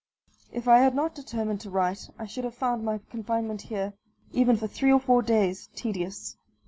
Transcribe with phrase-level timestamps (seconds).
[0.51, 3.93] If I had not determined to write I should have found my confinement here,
[4.33, 6.37] even for three or four days, tedious.